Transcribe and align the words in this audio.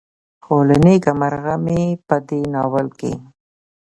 خو 0.43 0.55
له 0.67 0.75
نيکه 0.85 1.11
مرغه 1.19 1.55
مې 1.65 1.81
په 2.07 2.15
دې 2.27 2.41
ناول 2.53 2.87
کې 2.99 3.13